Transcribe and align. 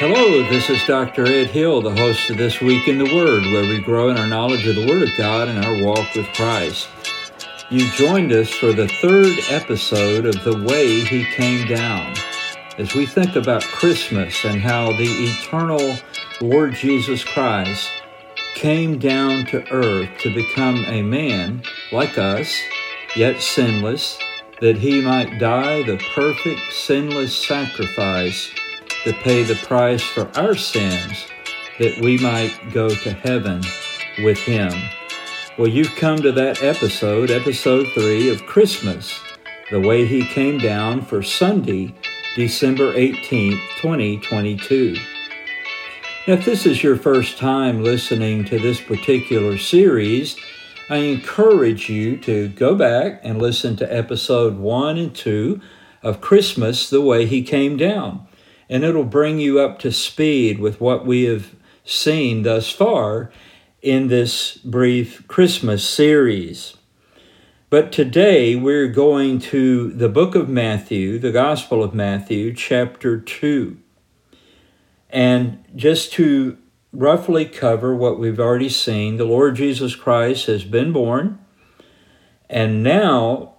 Hello, 0.00 0.42
this 0.44 0.70
is 0.70 0.82
Dr. 0.86 1.26
Ed 1.26 1.48
Hill, 1.48 1.82
the 1.82 1.94
host 1.94 2.30
of 2.30 2.38
This 2.38 2.62
Week 2.62 2.88
in 2.88 2.96
the 2.96 3.14
Word, 3.14 3.42
where 3.52 3.68
we 3.68 3.82
grow 3.82 4.08
in 4.08 4.16
our 4.16 4.26
knowledge 4.26 4.66
of 4.66 4.74
the 4.74 4.86
Word 4.86 5.02
of 5.02 5.14
God 5.18 5.48
and 5.48 5.62
our 5.62 5.84
walk 5.84 6.14
with 6.14 6.24
Christ. 6.28 6.88
You 7.68 7.86
joined 7.90 8.32
us 8.32 8.48
for 8.48 8.72
the 8.72 8.88
third 8.88 9.36
episode 9.50 10.24
of 10.24 10.42
The 10.42 10.64
Way 10.66 11.00
He 11.00 11.26
Came 11.26 11.68
Down 11.68 12.14
as 12.78 12.94
we 12.94 13.04
think 13.04 13.36
about 13.36 13.62
Christmas 13.62 14.42
and 14.46 14.58
how 14.58 14.92
the 14.92 15.04
eternal 15.04 15.98
Lord 16.40 16.72
Jesus 16.72 17.22
Christ 17.22 17.90
came 18.54 18.98
down 18.98 19.44
to 19.48 19.70
earth 19.70 20.08
to 20.20 20.34
become 20.34 20.82
a 20.86 21.02
man 21.02 21.62
like 21.92 22.16
us, 22.16 22.58
yet 23.14 23.42
sinless, 23.42 24.18
that 24.62 24.78
he 24.78 25.02
might 25.02 25.38
die 25.38 25.82
the 25.82 25.98
perfect 26.14 26.72
sinless 26.72 27.36
sacrifice 27.36 28.50
to 29.04 29.12
pay 29.14 29.42
the 29.42 29.54
price 29.54 30.02
for 30.02 30.30
our 30.38 30.54
sins, 30.54 31.26
that 31.78 31.98
we 32.00 32.18
might 32.18 32.54
go 32.72 32.88
to 32.90 33.12
heaven 33.12 33.62
with 34.22 34.38
him. 34.38 34.72
Well, 35.56 35.68
you've 35.68 35.94
come 35.96 36.18
to 36.18 36.32
that 36.32 36.62
episode, 36.62 37.30
episode 37.30 37.86
three 37.94 38.30
of 38.30 38.44
Christmas, 38.44 39.18
the 39.70 39.80
way 39.80 40.04
he 40.04 40.26
came 40.26 40.58
down 40.58 41.00
for 41.00 41.22
Sunday, 41.22 41.94
December 42.36 42.92
18th, 42.92 43.60
2022. 43.80 44.96
Now, 46.26 46.34
if 46.34 46.44
this 46.44 46.66
is 46.66 46.82
your 46.82 46.96
first 46.96 47.38
time 47.38 47.82
listening 47.82 48.44
to 48.44 48.58
this 48.58 48.80
particular 48.80 49.56
series, 49.56 50.36
I 50.90 50.96
encourage 50.96 51.88
you 51.88 52.18
to 52.18 52.48
go 52.48 52.74
back 52.74 53.20
and 53.22 53.40
listen 53.40 53.76
to 53.76 53.94
episode 53.94 54.58
one 54.58 54.98
and 54.98 55.14
two 55.14 55.60
of 56.02 56.20
Christmas, 56.20 56.90
the 56.90 57.00
way 57.00 57.24
he 57.24 57.42
came 57.42 57.76
down 57.76 58.26
and 58.70 58.84
it'll 58.84 59.04
bring 59.04 59.40
you 59.40 59.58
up 59.58 59.80
to 59.80 59.90
speed 59.90 60.60
with 60.60 60.80
what 60.80 61.04
we 61.04 61.24
have 61.24 61.54
seen 61.84 62.44
thus 62.44 62.70
far 62.70 63.32
in 63.82 64.06
this 64.06 64.58
brief 64.58 65.26
Christmas 65.26 65.84
series. 65.84 66.76
But 67.68 67.90
today 67.90 68.54
we're 68.54 68.88
going 68.88 69.40
to 69.40 69.90
the 69.92 70.08
book 70.08 70.36
of 70.36 70.48
Matthew, 70.48 71.18
the 71.18 71.32
Gospel 71.32 71.82
of 71.82 71.94
Matthew, 71.94 72.54
chapter 72.54 73.18
2. 73.18 73.76
And 75.10 75.64
just 75.74 76.12
to 76.12 76.56
roughly 76.92 77.46
cover 77.46 77.94
what 77.94 78.20
we've 78.20 78.38
already 78.38 78.68
seen, 78.68 79.16
the 79.16 79.24
Lord 79.24 79.56
Jesus 79.56 79.96
Christ 79.96 80.46
has 80.46 80.62
been 80.62 80.92
born, 80.92 81.40
and 82.48 82.84
now 82.84 83.56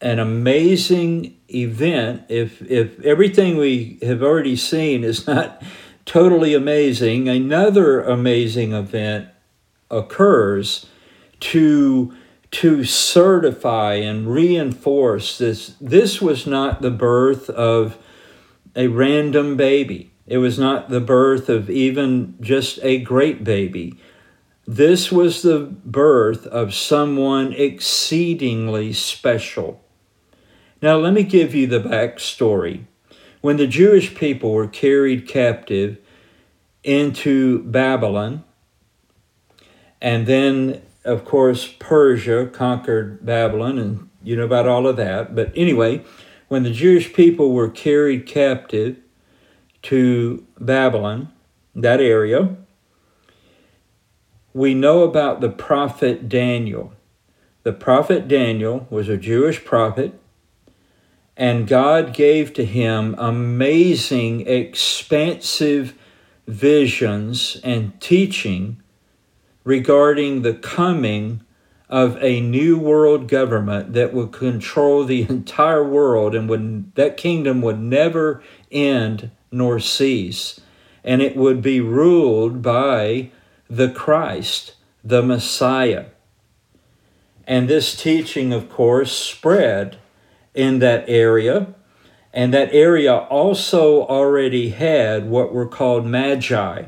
an 0.00 0.18
amazing 0.18 1.37
event 1.48 2.22
if 2.28 2.60
if 2.62 3.00
everything 3.04 3.56
we 3.56 3.98
have 4.02 4.22
already 4.22 4.56
seen 4.56 5.02
is 5.02 5.26
not 5.26 5.62
totally 6.04 6.54
amazing 6.54 7.28
another 7.28 8.02
amazing 8.02 8.72
event 8.72 9.28
occurs 9.90 10.86
to 11.40 12.12
to 12.50 12.84
certify 12.84 13.94
and 13.94 14.32
reinforce 14.32 15.38
this. 15.38 15.74
This 15.80 16.20
was 16.20 16.46
not 16.46 16.80
the 16.80 16.90
birth 16.90 17.50
of 17.50 17.98
a 18.74 18.88
random 18.88 19.56
baby. 19.56 20.10
It 20.26 20.38
was 20.38 20.58
not 20.58 20.88
the 20.88 21.00
birth 21.00 21.48
of 21.48 21.68
even 21.68 22.36
just 22.40 22.78
a 22.82 22.98
great 22.98 23.44
baby. 23.44 23.98
This 24.66 25.10
was 25.10 25.42
the 25.42 25.60
birth 25.60 26.46
of 26.46 26.74
someone 26.74 27.52
exceedingly 27.52 28.92
special 28.92 29.82
now, 30.80 30.96
let 30.96 31.12
me 31.12 31.22
give 31.22 31.54
you 31.54 31.66
the 31.66 31.80
backstory. 31.80 32.84
When 33.40 33.56
the 33.56 33.66
Jewish 33.66 34.14
people 34.14 34.52
were 34.52 34.68
carried 34.68 35.26
captive 35.26 35.98
into 36.84 37.62
Babylon, 37.64 38.44
and 40.00 40.26
then, 40.26 40.82
of 41.04 41.24
course, 41.24 41.66
Persia 41.78 42.46
conquered 42.46 43.24
Babylon, 43.24 43.78
and 43.78 44.08
you 44.22 44.36
know 44.36 44.44
about 44.44 44.68
all 44.68 44.86
of 44.86 44.96
that. 44.96 45.34
But 45.34 45.52
anyway, 45.56 46.04
when 46.48 46.62
the 46.62 46.72
Jewish 46.72 47.12
people 47.12 47.52
were 47.52 47.68
carried 47.68 48.26
captive 48.26 48.98
to 49.82 50.46
Babylon, 50.60 51.32
that 51.74 52.00
area, 52.00 52.56
we 54.52 54.74
know 54.74 55.02
about 55.02 55.40
the 55.40 55.50
prophet 55.50 56.28
Daniel. 56.28 56.92
The 57.64 57.72
prophet 57.72 58.28
Daniel 58.28 58.86
was 58.90 59.08
a 59.08 59.16
Jewish 59.16 59.64
prophet 59.64 60.18
and 61.38 61.68
God 61.68 62.12
gave 62.12 62.52
to 62.54 62.64
him 62.64 63.14
amazing, 63.16 64.46
expansive 64.48 65.94
visions 66.48 67.60
and 67.62 67.98
teaching 68.00 68.82
regarding 69.62 70.42
the 70.42 70.54
coming 70.54 71.40
of 71.88 72.20
a 72.20 72.40
new 72.40 72.76
world 72.76 73.28
government 73.28 73.92
that 73.92 74.12
would 74.12 74.32
control 74.32 75.04
the 75.04 75.22
entire 75.30 75.84
world 75.84 76.34
and 76.34 76.48
would 76.48 76.92
that 76.96 77.16
kingdom 77.16 77.62
would 77.62 77.78
never 77.78 78.42
end 78.72 79.30
nor 79.52 79.78
cease. 79.78 80.60
And 81.04 81.22
it 81.22 81.36
would 81.36 81.62
be 81.62 81.80
ruled 81.80 82.62
by 82.62 83.30
the 83.70 83.88
Christ 83.88 84.74
the 85.04 85.22
Messiah. 85.22 86.06
And 87.46 87.68
this 87.68 87.94
teaching 87.94 88.52
of 88.52 88.68
course 88.68 89.12
spread 89.12 89.98
in 90.58 90.80
that 90.80 91.04
area. 91.08 91.72
And 92.34 92.52
that 92.52 92.74
area 92.74 93.14
also 93.14 94.04
already 94.06 94.70
had 94.70 95.30
what 95.30 95.54
were 95.54 95.68
called 95.68 96.04
magi. 96.04 96.86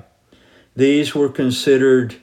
These 0.75 1.15
were 1.15 1.29
considered 1.29 2.17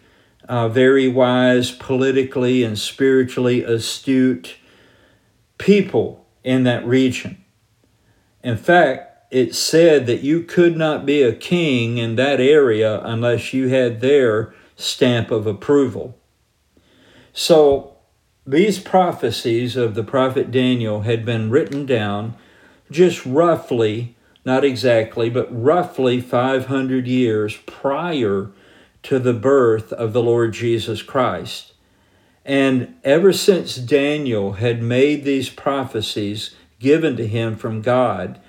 uh, 0.49 0.67
very 0.67 1.07
wise, 1.07 1.71
politically 1.71 2.63
and 2.63 2.77
spiritually 2.77 3.63
astute 3.63 4.57
people 5.57 6.27
in 6.43 6.63
that 6.63 6.85
region. 6.85 7.43
In 8.43 8.57
fact, 8.57 9.31
it 9.31 9.55
said 9.55 10.05
that 10.05 10.21
you 10.21 10.43
could 10.43 10.77
not 10.77 11.05
be 11.05 11.21
a 11.21 11.33
king 11.33 11.97
in 11.97 12.15
that 12.15 12.39
area 12.39 13.01
unless 13.03 13.53
you 13.53 13.69
had 13.69 14.01
their 14.01 14.53
stamp 14.75 15.31
of 15.31 15.47
approval. 15.47 16.17
So 17.33 17.96
these 18.47 18.79
prophecies 18.79 19.75
of 19.75 19.93
the 19.93 20.03
prophet 20.03 20.49
Daniel 20.49 21.01
had 21.01 21.25
been 21.25 21.49
written 21.49 21.85
down 21.85 22.35
just 22.89 23.25
roughly, 23.25 24.15
not 24.45 24.63
exactly, 24.63 25.29
but 25.29 25.49
roughly 25.51 26.21
500 26.21 27.05
years 27.05 27.57
prior 27.65 28.49
to 29.03 29.19
the 29.19 29.33
birth 29.33 29.91
of 29.91 30.13
the 30.13 30.23
Lord 30.23 30.53
Jesus 30.53 31.01
Christ. 31.01 31.73
And 32.45 32.95
ever 33.03 33.33
since 33.33 33.75
Daniel 33.75 34.53
had 34.53 34.81
made 34.81 35.25
these 35.25 35.49
prophecies 35.49 36.55
given 36.79 37.17
to 37.17 37.27
him 37.27 37.57
from 37.57 37.81
God, 37.81 38.39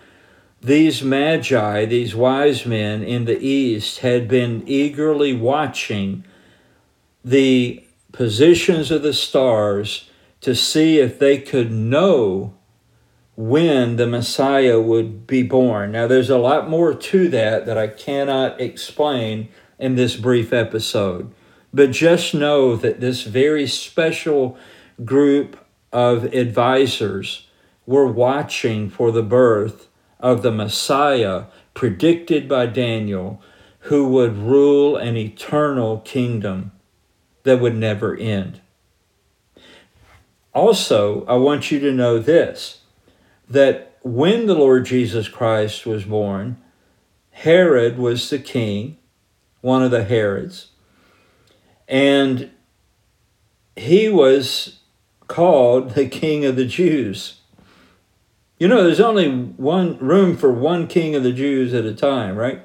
these 0.60 1.02
magi, 1.02 1.84
these 1.84 2.14
wise 2.14 2.64
men 2.64 3.02
in 3.02 3.24
the 3.24 3.38
east, 3.38 3.98
had 3.98 4.28
been 4.28 4.62
eagerly 4.66 5.32
watching 5.32 6.24
the 7.24 7.84
positions 8.12 8.90
of 8.90 9.02
the 9.02 9.12
stars 9.12 10.08
to 10.40 10.54
see 10.54 10.98
if 10.98 11.18
they 11.18 11.38
could 11.38 11.70
know 11.70 12.54
when 13.36 13.96
the 13.96 14.06
Messiah 14.06 14.80
would 14.80 15.26
be 15.26 15.42
born. 15.42 15.92
Now, 15.92 16.06
there's 16.06 16.30
a 16.30 16.38
lot 16.38 16.68
more 16.68 16.92
to 16.92 17.28
that 17.28 17.66
that 17.66 17.78
I 17.78 17.86
cannot 17.86 18.60
explain 18.60 19.48
in 19.78 19.94
this 19.94 20.16
brief 20.16 20.52
episode, 20.52 21.32
but 21.72 21.92
just 21.92 22.34
know 22.34 22.74
that 22.76 23.00
this 23.00 23.22
very 23.22 23.66
special 23.66 24.56
group 25.04 25.64
of 25.92 26.24
advisors 26.34 27.46
were 27.86 28.06
watching 28.06 28.90
for 28.90 29.12
the 29.12 29.22
birth 29.22 29.88
of 30.18 30.42
the 30.42 30.50
Messiah 30.50 31.44
predicted 31.74 32.48
by 32.48 32.66
Daniel, 32.66 33.40
who 33.82 34.08
would 34.08 34.36
rule 34.36 34.96
an 34.96 35.16
eternal 35.16 36.00
kingdom 36.00 36.72
that 37.44 37.60
would 37.60 37.76
never 37.76 38.16
end. 38.16 38.60
Also, 40.54 41.24
I 41.26 41.34
want 41.34 41.70
you 41.70 41.78
to 41.80 41.92
know 41.92 42.18
this 42.18 42.80
that 43.48 43.96
when 44.02 44.46
the 44.46 44.54
Lord 44.54 44.84
Jesus 44.84 45.28
Christ 45.28 45.86
was 45.86 46.04
born, 46.04 46.58
Herod 47.30 47.98
was 47.98 48.28
the 48.28 48.38
king, 48.38 48.98
one 49.60 49.82
of 49.82 49.90
the 49.90 50.04
Herods, 50.04 50.68
and 51.86 52.50
he 53.76 54.08
was 54.08 54.80
called 55.28 55.90
the 55.90 56.08
king 56.08 56.44
of 56.44 56.56
the 56.56 56.66
Jews. 56.66 57.40
You 58.58 58.66
know, 58.66 58.82
there's 58.82 59.00
only 59.00 59.30
one 59.30 59.96
room 59.98 60.36
for 60.36 60.50
one 60.50 60.88
king 60.88 61.14
of 61.14 61.22
the 61.22 61.32
Jews 61.32 61.72
at 61.72 61.84
a 61.84 61.94
time, 61.94 62.36
right? 62.36 62.60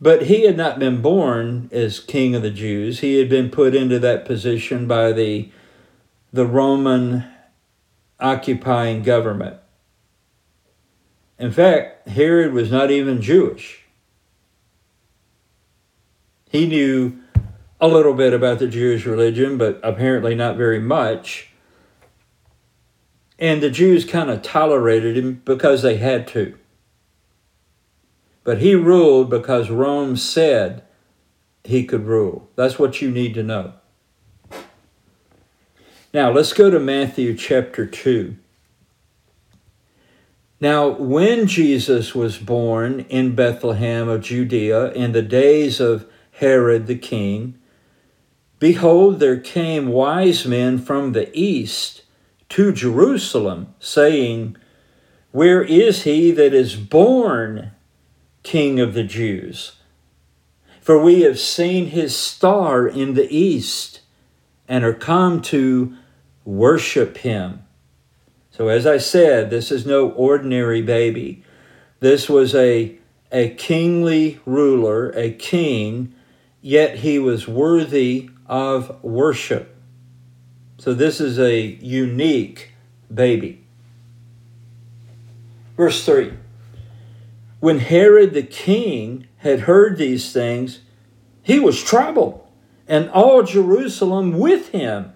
But 0.00 0.22
he 0.22 0.46
had 0.46 0.56
not 0.56 0.78
been 0.78 1.02
born 1.02 1.68
as 1.72 1.98
king 1.98 2.34
of 2.34 2.42
the 2.42 2.50
Jews. 2.50 3.00
He 3.00 3.18
had 3.18 3.28
been 3.28 3.50
put 3.50 3.74
into 3.74 3.98
that 3.98 4.24
position 4.24 4.86
by 4.86 5.12
the, 5.12 5.50
the 6.32 6.46
Roman 6.46 7.24
occupying 8.20 9.02
government. 9.02 9.56
In 11.38 11.50
fact, 11.50 12.08
Herod 12.08 12.52
was 12.52 12.70
not 12.70 12.90
even 12.90 13.22
Jewish. 13.22 13.84
He 16.50 16.66
knew 16.66 17.18
a 17.80 17.88
little 17.88 18.14
bit 18.14 18.32
about 18.32 18.58
the 18.58 18.66
Jewish 18.66 19.04
religion, 19.04 19.58
but 19.58 19.78
apparently 19.82 20.34
not 20.34 20.56
very 20.56 20.80
much. 20.80 21.50
And 23.38 23.62
the 23.62 23.70
Jews 23.70 24.04
kind 24.04 24.30
of 24.30 24.42
tolerated 24.42 25.16
him 25.16 25.42
because 25.44 25.82
they 25.82 25.96
had 25.96 26.26
to. 26.28 26.56
But 28.48 28.62
he 28.62 28.74
ruled 28.74 29.28
because 29.28 29.68
Rome 29.68 30.16
said 30.16 30.82
he 31.64 31.84
could 31.84 32.06
rule. 32.06 32.48
That's 32.56 32.78
what 32.78 33.02
you 33.02 33.10
need 33.10 33.34
to 33.34 33.42
know. 33.42 33.74
Now, 36.14 36.30
let's 36.30 36.54
go 36.54 36.70
to 36.70 36.80
Matthew 36.80 37.36
chapter 37.36 37.84
2. 37.84 38.36
Now, 40.62 40.88
when 40.88 41.46
Jesus 41.46 42.14
was 42.14 42.38
born 42.38 43.00
in 43.10 43.34
Bethlehem 43.34 44.08
of 44.08 44.22
Judea 44.22 44.92
in 44.92 45.12
the 45.12 45.20
days 45.20 45.78
of 45.78 46.06
Herod 46.30 46.86
the 46.86 46.96
king, 46.96 47.58
behold, 48.58 49.20
there 49.20 49.38
came 49.38 49.88
wise 49.88 50.46
men 50.46 50.78
from 50.78 51.12
the 51.12 51.30
east 51.38 52.00
to 52.48 52.72
Jerusalem, 52.72 53.74
saying, 53.78 54.56
Where 55.32 55.62
is 55.62 56.04
he 56.04 56.30
that 56.30 56.54
is 56.54 56.76
born 56.76 57.72
King 58.48 58.80
of 58.80 58.94
the 58.94 59.04
Jews? 59.04 59.72
For 60.80 60.98
we 60.98 61.20
have 61.20 61.38
seen 61.38 61.88
his 61.88 62.16
star 62.16 62.88
in 62.88 63.12
the 63.12 63.28
east 63.30 64.00
and 64.66 64.86
are 64.86 64.94
come 64.94 65.42
to 65.42 65.94
worship 66.46 67.18
him. 67.18 67.62
So, 68.50 68.68
as 68.68 68.86
I 68.86 68.96
said, 68.96 69.50
this 69.50 69.70
is 69.70 69.84
no 69.84 70.08
ordinary 70.12 70.80
baby. 70.80 71.44
This 72.00 72.30
was 72.30 72.54
a, 72.54 72.96
a 73.30 73.50
kingly 73.50 74.40
ruler, 74.46 75.10
a 75.10 75.30
king, 75.30 76.14
yet 76.62 77.00
he 77.00 77.18
was 77.18 77.46
worthy 77.46 78.30
of 78.46 79.04
worship. 79.04 79.76
So, 80.78 80.94
this 80.94 81.20
is 81.20 81.38
a 81.38 81.60
unique 81.82 82.72
baby. 83.12 83.62
Verse 85.76 86.02
3 86.06 86.32
When 87.60 87.78
Herod 87.80 88.34
the 88.34 88.42
king 88.42 89.26
had 89.38 89.60
heard 89.60 89.96
these 89.96 90.32
things, 90.32 90.80
he 91.42 91.58
was 91.58 91.82
troubled 91.82 92.46
and 92.88 93.10
all 93.10 93.42
Jerusalem 93.42 94.38
with 94.38 94.70
him. 94.70 95.12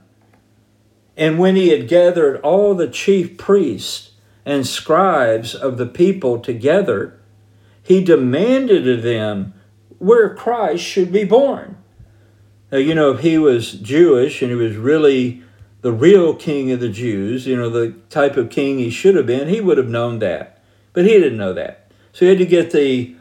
And 1.17 1.39
when 1.39 1.57
he 1.57 1.69
had 1.69 1.89
gathered 1.89 2.41
all 2.43 2.75
the 2.75 2.89
chief 2.89 3.39
priests 3.39 4.13
and 4.45 4.67
scribes 4.67 5.55
of 5.55 5.79
the 5.79 5.87
people 5.87 6.39
together, 6.39 7.19
he 7.83 8.05
demanded 8.05 8.87
of 8.87 9.03
them 9.03 9.55
where 9.99 10.35
Christ 10.35 10.85
should 10.85 11.13
be 11.13 11.25
born. 11.25 11.77
Now, 12.71 12.79
you 12.79 12.95
know, 12.95 13.13
if 13.13 13.21
he 13.21 13.39
was 13.39 13.73
Jewish 13.73 14.43
and 14.43 14.51
he 14.51 14.57
was 14.57 14.77
really 14.77 15.43
the 15.83 15.93
real 15.93 16.35
king 16.35 16.71
of 16.71 16.81
the 16.81 16.89
Jews, 16.89 17.47
you 17.47 17.57
know, 17.57 17.69
the 17.69 17.93
type 18.09 18.37
of 18.37 18.51
king 18.51 18.79
he 18.79 18.91
should 18.91 19.15
have 19.17 19.27
been, 19.27 19.49
he 19.49 19.61
would 19.61 19.79
have 19.79 19.89
known 19.89 20.19
that. 20.21 20.63
But 20.93 21.05
he 21.05 21.13
didn't 21.13 21.39
know 21.39 21.53
that. 21.55 21.82
So 22.13 22.27
he 22.27 22.29
had 22.29 22.39
to 22.39 22.47
get 22.47 22.71
the, 22.71 23.15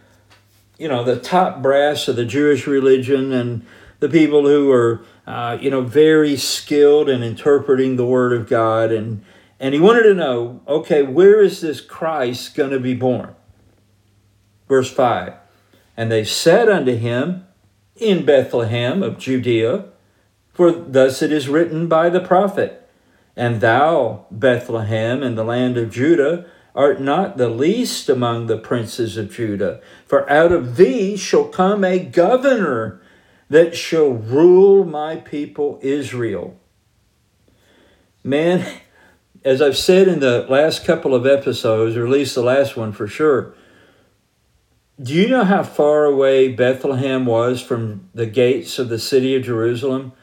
you 0.77 0.87
know, 0.87 1.03
the 1.03 1.19
top 1.19 1.61
brass 1.61 2.07
of 2.07 2.15
the 2.15 2.25
Jewish 2.25 2.67
religion 2.67 3.31
and 3.31 3.65
the 3.99 4.09
people 4.09 4.45
who 4.45 4.67
were, 4.67 5.01
uh, 5.25 5.57
you 5.61 5.69
know, 5.69 5.81
very 5.81 6.35
skilled 6.35 7.07
in 7.07 7.23
interpreting 7.23 7.95
the 7.95 8.05
Word 8.05 8.33
of 8.33 8.49
God. 8.49 8.91
And, 8.91 9.23
and 9.59 9.73
he 9.73 9.79
wanted 9.79 10.03
to 10.03 10.13
know, 10.13 10.61
okay, 10.67 11.03
where 11.03 11.41
is 11.41 11.61
this 11.61 11.79
Christ 11.79 12.55
going 12.55 12.71
to 12.71 12.79
be 12.79 12.93
born? 12.93 13.35
Verse 14.67 14.91
5 14.91 15.33
And 15.95 16.11
they 16.11 16.25
said 16.25 16.67
unto 16.67 16.95
him, 16.95 17.45
In 17.95 18.25
Bethlehem 18.25 19.03
of 19.03 19.17
Judea, 19.17 19.85
for 20.53 20.71
thus 20.71 21.21
it 21.21 21.31
is 21.31 21.47
written 21.47 21.87
by 21.87 22.09
the 22.09 22.19
prophet, 22.19 22.89
And 23.35 23.61
thou, 23.61 24.25
Bethlehem, 24.31 25.23
in 25.23 25.35
the 25.35 25.45
land 25.45 25.77
of 25.77 25.91
Judah, 25.91 26.45
art 26.73 27.01
not 27.01 27.37
the 27.37 27.49
least 27.49 28.09
among 28.09 28.47
the 28.47 28.57
princes 28.57 29.17
of 29.17 29.31
Judah, 29.31 29.81
for 30.05 30.29
out 30.29 30.51
of 30.51 30.77
thee 30.77 31.17
shall 31.17 31.45
come 31.45 31.83
a 31.83 31.99
governor 31.99 33.01
that 33.49 33.75
shall 33.75 34.09
rule 34.09 34.85
my 34.85 35.17
people 35.17 35.79
Israel. 35.81 36.57
Man, 38.23 38.65
as 39.43 39.61
I've 39.61 39.77
said 39.77 40.07
in 40.07 40.19
the 40.19 40.45
last 40.49 40.85
couple 40.85 41.13
of 41.13 41.25
episodes, 41.25 41.97
or 41.97 42.05
at 42.05 42.11
least 42.11 42.35
the 42.35 42.43
last 42.43 42.77
one 42.77 42.91
for 42.91 43.07
sure, 43.07 43.53
do 45.01 45.13
you 45.13 45.27
know 45.27 45.43
how 45.43 45.63
far 45.63 46.05
away 46.05 46.49
Bethlehem 46.49 47.25
was 47.25 47.61
from 47.61 48.09
the 48.13 48.27
gates 48.27 48.77
of 48.77 48.89
the 48.89 48.99
city 48.99 49.35
of 49.35 49.43
Jerusalem? 49.43 50.13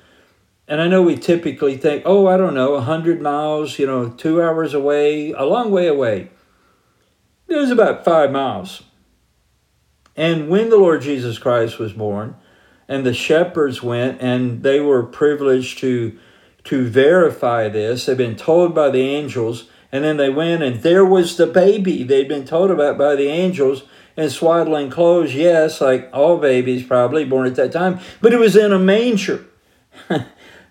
And 0.69 0.81
I 0.81 0.87
know 0.87 1.03
we 1.03 1.17
typically 1.17 1.77
think, 1.77 2.05
oh, 2.07 2.27
I 2.29 2.37
don't 2.37 2.55
know, 2.55 2.73
100 2.73 3.21
miles, 3.21 3.79
you 3.79 3.87
know, 3.87 4.11
two 4.11 4.41
hours 4.41 4.75
away, 4.75 5.33
a 5.33 5.45
long 5.45 5.71
way 5.71 5.89
away. 5.89 6.31
It 7.49 7.57
was 7.57 7.71
about 7.71 8.05
five 8.05 8.31
miles. 8.31 8.83
And 10.15 10.49
when 10.49 10.69
the 10.69 10.77
Lord 10.77 11.03
Jesus 11.03 11.39
Christ 11.39 11.79
was 11.79 11.93
born, 11.93 12.37
and 12.89 13.05
the 13.05 13.15
shepherds 13.15 13.83
went 13.83 14.21
and 14.21 14.63
they 14.63 14.81
were 14.81 15.03
privileged 15.03 15.79
to 15.79 16.19
to 16.65 16.89
verify 16.89 17.69
this 17.69 18.07
they've 18.07 18.17
been 18.17 18.37
told 18.37 18.75
by 18.75 18.91
the 18.91 19.03
angels 19.03 19.69
and 19.93 20.05
then 20.05 20.17
they 20.17 20.31
went 20.31 20.63
and 20.63 20.83
there 20.83 21.05
was 21.05 21.37
the 21.37 21.47
baby 21.47 22.03
they'd 22.03 22.29
been 22.29 22.45
told 22.45 22.71
about 22.71 22.99
by 22.99 23.15
the 23.15 23.29
angels 23.29 23.85
in 24.17 24.29
swaddling 24.29 24.91
clothes 24.91 25.35
yes 25.35 25.81
like 25.81 26.09
all 26.13 26.39
babies 26.39 26.83
probably 26.83 27.25
born 27.25 27.47
at 27.47 27.55
that 27.55 27.73
time 27.73 28.01
but 28.21 28.33
it 28.33 28.39
was 28.39 28.57
in 28.57 28.73
a 28.73 28.79
manger 28.79 29.47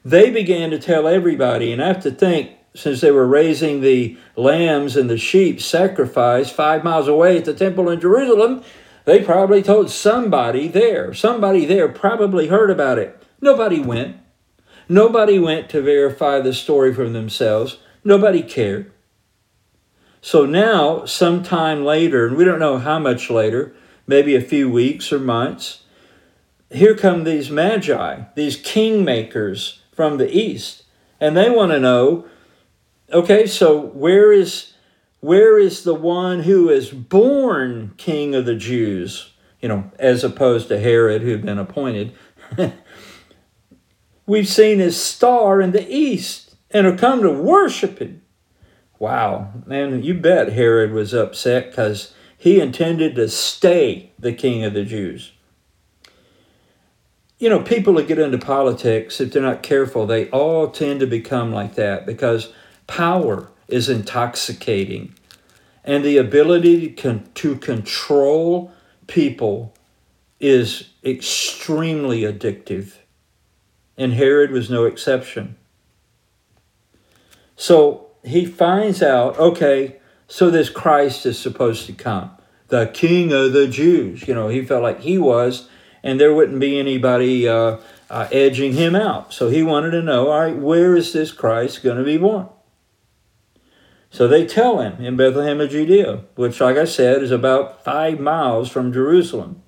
they 0.05 0.29
began 0.29 0.71
to 0.71 0.79
tell 0.79 1.07
everybody 1.07 1.71
and 1.71 1.81
i 1.81 1.87
have 1.87 2.01
to 2.01 2.11
think 2.11 2.51
since 2.77 3.01
they 3.01 3.11
were 3.11 3.27
raising 3.27 3.81
the 3.81 4.17
lambs 4.35 4.95
and 4.95 5.09
the 5.09 5.17
sheep 5.17 5.61
sacrifice 5.61 6.51
five 6.51 6.83
miles 6.83 7.07
away 7.07 7.37
at 7.37 7.45
the 7.45 7.53
temple 7.53 7.89
in 7.89 7.99
jerusalem 7.99 8.63
they 9.07 9.23
probably 9.23 9.63
told 9.63 9.89
somebody 9.89 10.67
there. 10.67 11.13
Somebody 11.13 11.63
there 11.63 11.87
probably 11.87 12.47
heard 12.47 12.69
about 12.69 12.99
it. 12.99 13.23
Nobody 13.39 13.79
went. 13.79 14.17
Nobody 14.89 15.39
went 15.39 15.69
to 15.69 15.81
verify 15.81 16.41
the 16.41 16.53
story 16.53 16.93
for 16.93 17.07
themselves. 17.07 17.77
Nobody 18.03 18.43
cared. 18.43 18.91
So 20.19 20.45
now, 20.45 21.05
sometime 21.05 21.85
later, 21.85 22.27
and 22.27 22.35
we 22.35 22.43
don't 22.43 22.59
know 22.59 22.79
how 22.79 22.99
much 22.99 23.29
later, 23.29 23.73
maybe 24.07 24.35
a 24.35 24.41
few 24.41 24.69
weeks 24.69 25.13
or 25.13 25.19
months, 25.19 25.85
here 26.69 26.93
come 26.93 27.23
these 27.23 27.49
magi, 27.49 28.23
these 28.35 28.61
kingmakers 28.61 29.77
from 29.93 30.17
the 30.17 30.29
east, 30.37 30.83
and 31.21 31.37
they 31.37 31.49
want 31.49 31.71
to 31.71 31.79
know 31.79 32.25
okay, 33.11 33.47
so 33.47 33.79
where 33.79 34.31
is 34.31 34.73
where 35.19 35.57
is 35.57 35.83
the 35.83 35.95
one 35.95 36.41
who 36.43 36.69
is 36.69 36.89
born 36.89 37.93
king 37.97 38.35
of 38.35 38.45
the 38.45 38.55
Jews? 38.55 39.33
You 39.61 39.69
know, 39.69 39.91
as 39.97 40.23
opposed 40.23 40.67
to 40.67 40.79
Herod, 40.79 41.23
who'd 41.23 41.45
been 41.45 41.57
appointed. 41.57 42.13
We've 44.27 44.47
seen 44.47 44.79
his 44.79 45.01
star 45.01 45.61
in 45.61 45.71
the 45.71 45.89
east 45.89 46.55
and 46.71 46.85
have 46.85 46.99
come 46.99 47.21
to 47.21 47.31
worship 47.31 47.99
him. 47.99 48.21
Wow, 48.99 49.53
man, 49.65 50.03
you 50.03 50.13
bet 50.13 50.53
Herod 50.53 50.91
was 50.91 51.13
upset 51.13 51.71
because 51.71 52.13
he 52.37 52.59
intended 52.59 53.15
to 53.15 53.29
stay 53.29 54.11
the 54.19 54.33
king 54.33 54.63
of 54.63 54.73
the 54.73 54.83
Jews. 54.83 55.31
You 57.39 57.49
know, 57.49 57.61
people 57.61 57.93
that 57.93 58.07
get 58.07 58.17
into 58.17 58.39
politics, 58.39 59.21
if 59.21 59.31
they're 59.31 59.41
not 59.41 59.61
careful, 59.61 60.07
they 60.07 60.29
all 60.29 60.69
tend 60.69 60.99
to 61.01 61.07
become 61.07 61.51
like 61.51 61.75
that 61.75 62.05
because 62.05 62.51
power 62.87 63.49
is 63.67 63.89
intoxicating. 63.89 65.13
And 65.83 66.03
the 66.03 66.17
ability 66.17 66.89
to, 66.89 67.01
con- 67.01 67.29
to 67.35 67.55
control 67.55 68.71
people 69.07 69.73
is 70.39 70.89
extremely 71.03 72.21
addictive. 72.21 72.93
And 73.97 74.13
Herod 74.13 74.51
was 74.51 74.69
no 74.69 74.85
exception. 74.85 75.55
So 77.55 78.07
he 78.23 78.45
finds 78.45 79.01
out 79.01 79.37
okay, 79.39 79.97
so 80.27 80.49
this 80.49 80.69
Christ 80.69 81.25
is 81.25 81.39
supposed 81.39 81.85
to 81.87 81.93
come, 81.93 82.31
the 82.67 82.87
King 82.87 83.31
of 83.31 83.53
the 83.53 83.67
Jews. 83.67 84.27
You 84.27 84.35
know, 84.35 84.49
he 84.49 84.63
felt 84.63 84.83
like 84.83 85.01
he 85.01 85.17
was, 85.17 85.69
and 86.03 86.19
there 86.19 86.33
wouldn't 86.33 86.59
be 86.59 86.77
anybody 86.77 87.47
uh, 87.47 87.77
uh, 88.09 88.27
edging 88.31 88.73
him 88.73 88.95
out. 88.95 89.33
So 89.33 89.49
he 89.49 89.63
wanted 89.63 89.91
to 89.91 90.03
know 90.03 90.29
all 90.29 90.41
right, 90.41 90.55
where 90.55 90.95
is 90.95 91.13
this 91.13 91.31
Christ 91.31 91.81
going 91.81 91.97
to 91.97 92.03
be 92.03 92.17
born? 92.17 92.49
So 94.09 94.27
they 94.27 94.45
tell 94.45 94.79
him 94.79 95.03
in 95.03 95.17
Bethlehem 95.17 95.59
of 95.59 95.69
Judea, 95.69 96.23
which, 96.35 96.61
like 96.61 96.77
I 96.77 96.85
said, 96.85 97.21
is 97.21 97.31
about 97.31 97.83
five 97.83 98.19
miles 98.19 98.69
from 98.69 98.93
Jerusalem. 98.93 99.61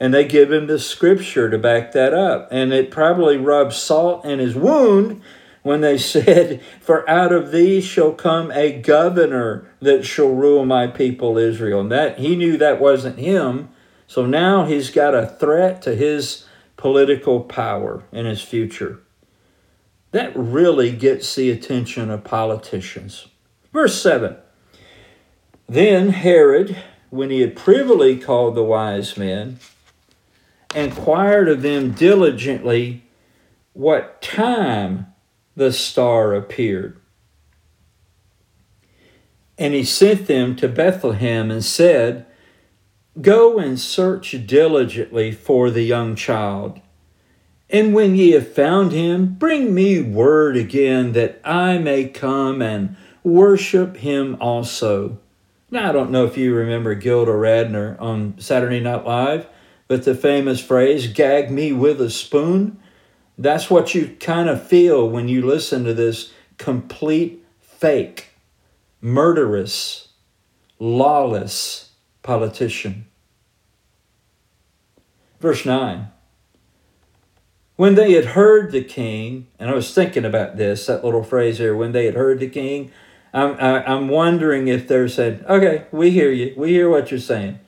And 0.00 0.14
they 0.14 0.26
give 0.26 0.52
him 0.52 0.66
the 0.66 0.78
scripture 0.78 1.50
to 1.50 1.58
back 1.58 1.92
that 1.92 2.14
up. 2.14 2.48
And 2.52 2.72
it 2.72 2.90
probably 2.90 3.36
rubs 3.36 3.76
salt 3.76 4.24
in 4.24 4.38
his 4.38 4.54
wound 4.54 5.22
when 5.62 5.80
they 5.80 5.98
said, 5.98 6.62
For 6.80 7.08
out 7.08 7.32
of 7.32 7.50
these 7.50 7.84
shall 7.84 8.12
come 8.12 8.52
a 8.52 8.72
governor 8.72 9.68
that 9.80 10.04
shall 10.04 10.28
rule 10.28 10.64
my 10.64 10.86
people 10.86 11.38
Israel. 11.38 11.80
And 11.80 11.92
that 11.92 12.18
he 12.18 12.36
knew 12.36 12.56
that 12.58 12.80
wasn't 12.80 13.18
him. 13.18 13.70
So 14.06 14.24
now 14.24 14.66
he's 14.66 14.90
got 14.90 15.14
a 15.14 15.26
threat 15.26 15.82
to 15.82 15.94
his 15.94 16.46
political 16.76 17.40
power 17.40 18.04
in 18.12 18.26
his 18.26 18.40
future. 18.40 19.00
That 20.10 20.32
really 20.34 20.92
gets 20.92 21.34
the 21.34 21.50
attention 21.50 22.10
of 22.10 22.24
politicians. 22.24 23.28
Verse 23.72 24.00
7 24.00 24.36
Then 25.68 26.10
Herod, 26.10 26.76
when 27.10 27.30
he 27.30 27.40
had 27.40 27.56
privily 27.56 28.16
called 28.18 28.54
the 28.54 28.64
wise 28.64 29.16
men, 29.16 29.58
inquired 30.74 31.48
of 31.48 31.62
them 31.62 31.92
diligently 31.92 33.04
what 33.72 34.20
time 34.22 35.06
the 35.56 35.72
star 35.72 36.34
appeared. 36.34 36.98
And 39.58 39.74
he 39.74 39.84
sent 39.84 40.26
them 40.26 40.54
to 40.56 40.68
Bethlehem 40.68 41.50
and 41.50 41.64
said, 41.64 42.26
Go 43.20 43.58
and 43.58 43.78
search 43.78 44.36
diligently 44.46 45.32
for 45.32 45.70
the 45.70 45.82
young 45.82 46.14
child. 46.14 46.80
And 47.70 47.92
when 47.92 48.14
ye 48.14 48.30
have 48.30 48.52
found 48.52 48.92
him, 48.92 49.34
bring 49.34 49.74
me 49.74 50.00
word 50.00 50.56
again 50.56 51.12
that 51.12 51.40
I 51.44 51.78
may 51.78 52.08
come 52.08 52.62
and 52.62 52.96
worship 53.22 53.98
him 53.98 54.36
also. 54.40 55.18
Now, 55.70 55.90
I 55.90 55.92
don't 55.92 56.10
know 56.10 56.24
if 56.24 56.38
you 56.38 56.54
remember 56.54 56.94
Gilda 56.94 57.32
Radner 57.32 58.00
on 58.00 58.34
Saturday 58.38 58.80
Night 58.80 59.04
Live, 59.04 59.46
but 59.86 60.04
the 60.04 60.14
famous 60.14 60.60
phrase, 60.60 61.08
gag 61.08 61.50
me 61.50 61.72
with 61.72 62.00
a 62.00 62.08
spoon, 62.08 62.80
that's 63.36 63.68
what 63.68 63.94
you 63.94 64.16
kind 64.18 64.48
of 64.48 64.66
feel 64.66 65.08
when 65.08 65.28
you 65.28 65.44
listen 65.44 65.84
to 65.84 65.92
this 65.92 66.32
complete 66.56 67.44
fake, 67.60 68.30
murderous, 69.02 70.08
lawless 70.78 71.90
politician. 72.22 73.06
Verse 75.38 75.66
9 75.66 76.08
When 77.78 77.94
they 77.94 78.14
had 78.14 78.24
heard 78.24 78.72
the 78.72 78.82
king, 78.82 79.46
and 79.56 79.70
I 79.70 79.74
was 79.74 79.94
thinking 79.94 80.24
about 80.24 80.56
this, 80.56 80.86
that 80.86 81.04
little 81.04 81.22
phrase 81.22 81.58
here, 81.58 81.76
when 81.76 81.92
they 81.92 82.06
had 82.06 82.16
heard 82.16 82.40
the 82.40 82.48
king, 82.48 82.90
I'm, 83.32 83.52
I, 83.52 83.68
am 83.68 83.82
i 83.86 83.94
am 83.94 84.08
wondering 84.08 84.66
if 84.66 84.88
they're 84.88 85.06
saying, 85.06 85.44
okay, 85.48 85.84
we 85.92 86.10
hear 86.10 86.32
you, 86.32 86.54
we 86.56 86.70
hear 86.70 86.90
what 86.90 87.12
you're 87.12 87.20
saying. 87.20 87.60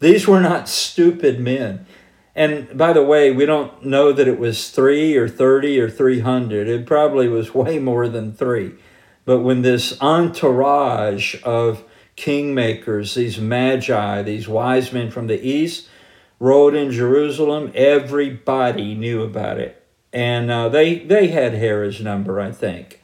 These 0.00 0.26
were 0.26 0.40
not 0.40 0.68
stupid 0.68 1.38
men. 1.38 1.86
And 2.34 2.76
by 2.76 2.92
the 2.92 3.04
way, 3.04 3.30
we 3.30 3.46
don't 3.46 3.84
know 3.84 4.10
that 4.10 4.26
it 4.26 4.40
was 4.40 4.70
three 4.70 5.16
or 5.16 5.28
30 5.28 5.78
or 5.78 5.88
300. 5.88 6.66
It 6.66 6.84
probably 6.84 7.28
was 7.28 7.54
way 7.54 7.78
more 7.78 8.08
than 8.08 8.32
three. 8.32 8.74
But 9.24 9.38
when 9.38 9.62
this 9.62 9.96
entourage 10.00 11.36
of 11.44 11.84
kingmakers, 12.16 13.14
these 13.14 13.38
magi, 13.38 14.22
these 14.22 14.48
wise 14.48 14.92
men 14.92 15.12
from 15.12 15.28
the 15.28 15.40
east, 15.40 15.88
rode 16.38 16.74
in 16.74 16.90
Jerusalem, 16.90 17.72
everybody 17.74 18.94
knew 18.94 19.22
about 19.22 19.58
it. 19.58 19.84
And 20.12 20.50
uh, 20.50 20.68
they, 20.68 21.00
they 21.00 21.28
had 21.28 21.54
Herod's 21.54 22.00
number, 22.00 22.40
I 22.40 22.52
think, 22.52 23.02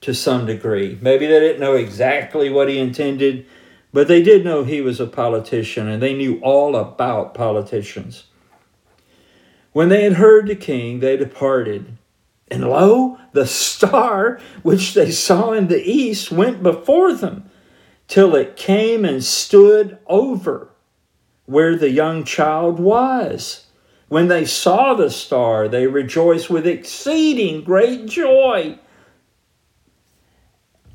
to 0.00 0.14
some 0.14 0.46
degree. 0.46 0.98
Maybe 1.00 1.26
they 1.26 1.40
didn't 1.40 1.60
know 1.60 1.74
exactly 1.74 2.50
what 2.50 2.68
he 2.68 2.78
intended, 2.78 3.46
but 3.92 4.08
they 4.08 4.22
did 4.22 4.44
know 4.44 4.62
he 4.62 4.80
was 4.80 5.00
a 5.00 5.06
politician 5.06 5.88
and 5.88 6.02
they 6.02 6.14
knew 6.14 6.38
all 6.40 6.76
about 6.76 7.34
politicians. 7.34 8.24
When 9.72 9.88
they 9.88 10.04
had 10.04 10.14
heard 10.14 10.46
the 10.46 10.56
king, 10.56 11.00
they 11.00 11.16
departed. 11.16 11.96
And 12.48 12.62
lo, 12.68 13.18
the 13.32 13.46
star 13.46 14.40
which 14.62 14.94
they 14.94 15.10
saw 15.10 15.52
in 15.52 15.68
the 15.68 15.82
east 15.82 16.30
went 16.30 16.62
before 16.62 17.12
them 17.12 17.50
till 18.06 18.36
it 18.36 18.56
came 18.56 19.04
and 19.04 19.22
stood 19.24 19.98
over 20.06 20.70
where 21.46 21.76
the 21.76 21.90
young 21.90 22.24
child 22.24 22.78
was. 22.78 23.66
When 24.08 24.28
they 24.28 24.44
saw 24.44 24.94
the 24.94 25.10
star, 25.10 25.68
they 25.68 25.86
rejoiced 25.86 26.48
with 26.48 26.66
exceeding 26.66 27.64
great 27.64 28.06
joy. 28.06 28.78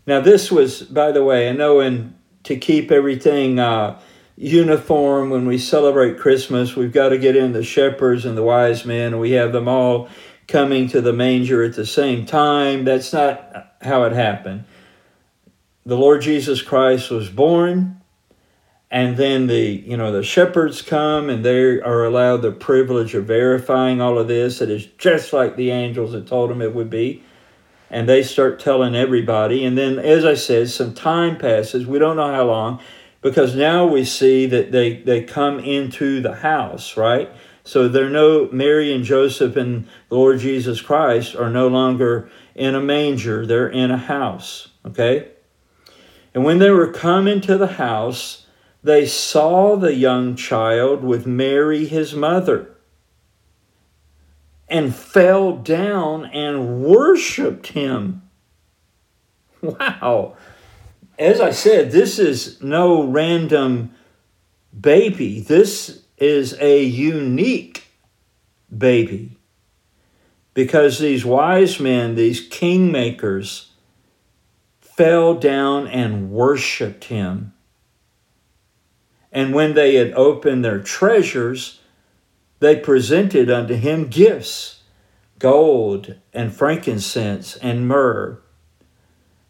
Now, 0.06 0.22
this 0.22 0.52
was, 0.52 0.82
by 0.82 1.12
the 1.12 1.24
way, 1.24 1.50
I 1.50 1.54
know 1.54 1.80
in 1.80 2.16
to 2.44 2.56
keep 2.58 2.92
everything 2.92 3.60
uh, 3.60 4.00
uniform 4.36 5.30
when 5.30 5.46
we 5.46 5.58
celebrate 5.58 6.18
Christmas. 6.18 6.76
We've 6.76 6.92
got 6.92 7.10
to 7.10 7.18
get 7.18 7.36
in 7.36 7.54
the 7.54 7.64
shepherds 7.64 8.26
and 8.26 8.38
the 8.38 8.44
wise 8.44 8.86
men, 8.86 9.14
and 9.14 9.22
we 9.22 9.32
have 9.32 9.52
them 9.54 9.68
all 9.68 10.10
coming 10.48 10.88
to 10.90 11.02
the 11.02 11.14
manger 11.14 11.64
at 11.64 11.76
the 11.76 11.86
same 11.86 12.26
time. 12.26 12.84
That's 12.84 13.14
not 13.14 13.76
how 13.82 14.04
it 14.04 14.14
happened. 14.14 14.66
The 15.86 15.98
Lord 15.98 16.22
Jesus 16.22 16.62
Christ 16.62 17.12
was 17.12 17.30
born, 17.30 18.01
and 18.92 19.16
then 19.16 19.48
the 19.48 19.82
you 19.86 19.96
know 19.96 20.12
the 20.12 20.22
shepherds 20.22 20.82
come 20.82 21.30
and 21.30 21.46
they 21.46 21.80
are 21.80 22.04
allowed 22.04 22.42
the 22.42 22.52
privilege 22.52 23.16
of 23.16 23.26
verifying 23.26 24.02
all 24.02 24.20
of 24.20 24.28
this. 24.28 24.62
It 24.62 24.70
is 24.70 24.86
just 24.98 25.32
like 25.32 25.56
the 25.56 25.72
angels 25.72 26.14
had 26.14 26.28
told 26.28 26.50
them 26.52 26.62
it 26.62 26.76
would 26.76 26.90
be. 26.90 27.24
And 27.90 28.08
they 28.08 28.24
start 28.24 28.60
telling 28.60 28.96
everybody. 28.96 29.66
And 29.66 29.78
then, 29.78 30.00
as 30.00 30.24
I 30.24 30.34
said, 30.34 30.70
some 30.70 30.94
time 30.94 31.38
passes. 31.38 31.86
We 31.86 32.00
don't 32.00 32.16
know 32.16 32.32
how 32.32 32.46
long 32.46 32.80
because 33.22 33.56
now 33.56 33.86
we 33.86 34.04
see 34.04 34.46
that 34.48 34.72
they, 34.72 34.98
they 34.98 35.24
come 35.24 35.60
into 35.60 36.22
the 36.22 36.36
house, 36.36 36.98
right? 36.98 37.30
So 37.64 37.88
they're 37.88 38.10
no, 38.10 38.50
Mary 38.52 38.94
and 38.94 39.04
Joseph 39.04 39.56
and 39.56 39.88
the 40.10 40.16
Lord 40.16 40.40
Jesus 40.40 40.82
Christ 40.82 41.36
are 41.36 41.50
no 41.50 41.68
longer 41.68 42.30
in 42.56 42.76
a 42.76 42.82
manger, 42.82 43.46
they're 43.46 43.70
in 43.70 43.92
a 43.92 43.98
house, 43.98 44.70
okay? 44.86 45.30
And 46.34 46.44
when 46.44 46.60
they 46.60 46.72
were 46.72 46.92
come 46.92 47.28
into 47.28 47.58
the 47.58 47.68
house, 47.68 48.41
they 48.84 49.06
saw 49.06 49.76
the 49.76 49.94
young 49.94 50.36
child 50.36 51.04
with 51.04 51.28
Mary 51.28 51.86
his 51.86 52.14
mother 52.14 52.76
and 54.68 54.96
fell 54.96 55.58
down 55.58 56.26
and 56.26 56.84
worshiped 56.84 57.68
him. 57.68 58.24
Wow 59.62 60.38
as 61.22 61.40
I 61.40 61.52
said, 61.52 61.92
this 61.92 62.18
is 62.18 62.62
no 62.64 63.04
random 63.04 63.94
baby. 64.78 65.40
This 65.40 66.04
is 66.18 66.58
a 66.60 66.84
unique 66.84 67.88
baby. 68.76 69.38
Because 70.56 70.98
these 70.98 71.24
wise 71.24 71.80
men, 71.80 72.16
these 72.16 72.50
kingmakers, 72.50 73.68
fell 74.82 75.36
down 75.36 75.88
and 75.88 76.32
worshiped 76.32 77.06
him. 77.06 77.54
And 79.32 79.54
when 79.54 79.74
they 79.74 79.96
had 79.96 80.14
opened 80.14 80.64
their 80.64 80.80
treasures, 80.80 81.80
they 82.60 82.76
presented 82.76 83.50
unto 83.50 83.76
him 83.76 84.08
gifts 84.08 84.84
gold 85.40 86.16
and 86.34 86.54
frankincense 86.54 87.56
and 87.58 87.88
myrrh 87.88 88.40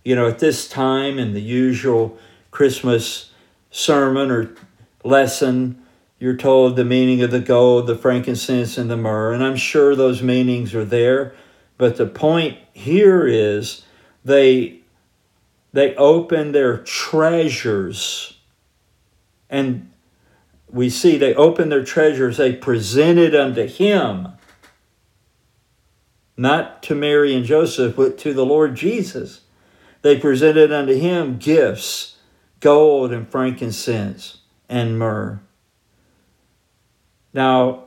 you 0.03 0.15
know, 0.15 0.27
at 0.27 0.39
this 0.39 0.67
time 0.67 1.19
in 1.19 1.33
the 1.33 1.41
usual 1.41 2.17
Christmas 2.49 3.31
sermon 3.69 4.31
or 4.31 4.53
lesson, 5.03 5.81
you're 6.19 6.37
told 6.37 6.75
the 6.75 6.85
meaning 6.85 7.21
of 7.21 7.31
the 7.31 7.39
gold, 7.39 7.87
the 7.87 7.95
frankincense, 7.95 8.77
and 8.77 8.89
the 8.89 8.97
myrrh. 8.97 9.33
And 9.33 9.43
I'm 9.43 9.55
sure 9.55 9.95
those 9.95 10.21
meanings 10.21 10.73
are 10.73 10.85
there. 10.85 11.33
But 11.77 11.97
the 11.97 12.05
point 12.05 12.57
here 12.73 13.25
is 13.25 13.83
they 14.23 14.79
they 15.73 15.95
open 15.95 16.51
their 16.51 16.79
treasures 16.79 18.37
and 19.51 19.91
we 20.67 20.89
see 20.89 21.17
they 21.17 21.35
open 21.35 21.69
their 21.69 21.83
treasures 21.83 22.37
they 22.37 22.53
presented 22.55 23.35
unto 23.35 23.67
him 23.67 24.29
not 26.35 26.81
to 26.81 26.95
mary 26.95 27.35
and 27.35 27.45
joseph 27.45 27.95
but 27.95 28.17
to 28.17 28.33
the 28.33 28.45
lord 28.45 28.73
jesus 28.73 29.41
they 30.01 30.17
presented 30.17 30.71
unto 30.71 30.93
him 30.93 31.37
gifts, 31.37 32.17
gold 32.59 33.11
and 33.11 33.27
frankincense 33.27 34.39
and 34.67 34.97
myrrh. 34.97 35.39
Now, 37.33 37.85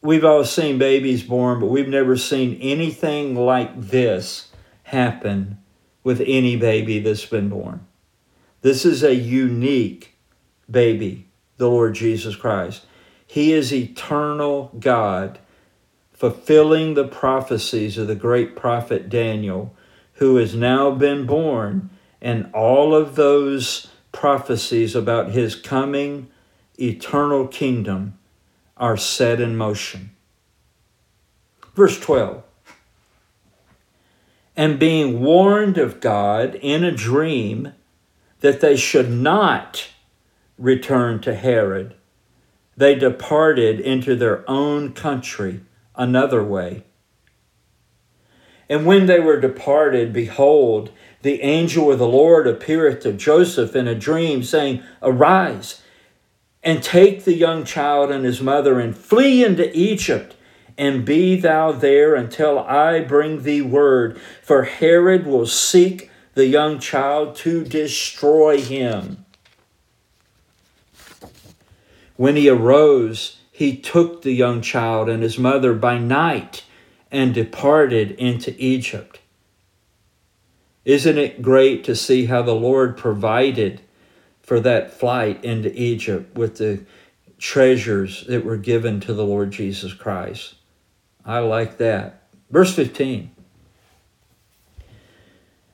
we've 0.00 0.24
all 0.24 0.44
seen 0.44 0.78
babies 0.78 1.22
born, 1.22 1.60
but 1.60 1.66
we've 1.66 1.88
never 1.88 2.16
seen 2.16 2.58
anything 2.60 3.34
like 3.36 3.78
this 3.78 4.50
happen 4.84 5.58
with 6.02 6.22
any 6.26 6.56
baby 6.56 7.00
that's 7.00 7.26
been 7.26 7.48
born. 7.48 7.86
This 8.62 8.84
is 8.84 9.02
a 9.02 9.14
unique 9.14 10.15
baby, 10.70 11.26
the 11.56 11.68
Lord 11.68 11.94
Jesus 11.94 12.36
Christ. 12.36 12.84
He 13.26 13.52
is 13.52 13.72
eternal 13.72 14.70
God, 14.78 15.38
fulfilling 16.12 16.94
the 16.94 17.06
prophecies 17.06 17.98
of 17.98 18.06
the 18.06 18.14
great 18.14 18.56
prophet 18.56 19.08
Daniel 19.08 19.74
who 20.14 20.36
has 20.36 20.54
now 20.54 20.90
been 20.90 21.26
born, 21.26 21.90
and 22.20 22.50
all 22.54 22.94
of 22.94 23.16
those 23.16 23.88
prophecies 24.12 24.94
about 24.94 25.30
his 25.30 25.54
coming 25.54 26.28
eternal 26.80 27.46
kingdom 27.46 28.18
are 28.76 28.96
set 28.96 29.40
in 29.40 29.56
motion. 29.56 30.10
Verse 31.74 32.00
12 32.00 32.42
And 34.56 34.78
being 34.78 35.20
warned 35.20 35.76
of 35.76 36.00
God 36.00 36.54
in 36.56 36.82
a 36.82 36.92
dream 36.92 37.72
that 38.40 38.60
they 38.60 38.76
should 38.76 39.10
not 39.10 39.88
return 40.58 41.20
to 41.20 41.34
Herod, 41.34 41.94
they 42.76 42.94
departed 42.94 43.80
into 43.80 44.14
their 44.16 44.48
own 44.48 44.92
country 44.92 45.60
another 45.94 46.42
way. 46.42 46.84
And 48.68 48.84
when 48.84 49.06
they 49.06 49.20
were 49.20 49.40
departed, 49.40 50.12
behold, 50.12 50.90
the 51.22 51.42
angel 51.42 51.92
of 51.92 51.98
the 51.98 52.08
Lord 52.08 52.46
appeareth 52.46 53.02
to 53.02 53.12
Joseph 53.12 53.76
in 53.76 53.86
a 53.86 53.94
dream, 53.94 54.42
saying, 54.42 54.82
Arise 55.02 55.82
and 56.62 56.82
take 56.82 57.24
the 57.24 57.34
young 57.34 57.64
child 57.64 58.10
and 58.10 58.24
his 58.24 58.42
mother 58.42 58.80
and 58.80 58.96
flee 58.96 59.44
into 59.44 59.70
Egypt, 59.76 60.34
and 60.76 61.04
be 61.04 61.40
thou 61.40 61.70
there 61.70 62.16
until 62.16 62.58
I 62.58 63.00
bring 63.00 63.42
thee 63.42 63.62
word, 63.62 64.20
for 64.42 64.64
Herod 64.64 65.26
will 65.26 65.46
seek 65.46 66.10
the 66.34 66.46
young 66.46 66.80
child 66.80 67.36
to 67.36 67.64
destroy 67.64 68.60
him. 68.60 69.25
When 72.16 72.36
he 72.36 72.48
arose, 72.48 73.38
he 73.52 73.76
took 73.76 74.22
the 74.22 74.32
young 74.32 74.60
child 74.62 75.08
and 75.08 75.22
his 75.22 75.38
mother 75.38 75.74
by 75.74 75.98
night 75.98 76.64
and 77.10 77.34
departed 77.34 78.12
into 78.12 78.54
Egypt. 78.58 79.20
Isn't 80.84 81.18
it 81.18 81.42
great 81.42 81.84
to 81.84 81.96
see 81.96 82.26
how 82.26 82.42
the 82.42 82.54
Lord 82.54 82.96
provided 82.96 83.80
for 84.40 84.60
that 84.60 84.92
flight 84.92 85.44
into 85.44 85.72
Egypt 85.74 86.36
with 86.36 86.58
the 86.58 86.84
treasures 87.38 88.24
that 88.26 88.44
were 88.44 88.56
given 88.56 89.00
to 89.00 89.12
the 89.12 89.24
Lord 89.24 89.50
Jesus 89.50 89.92
Christ? 89.92 90.54
I 91.24 91.40
like 91.40 91.78
that. 91.78 92.22
Verse 92.50 92.74
15 92.74 93.32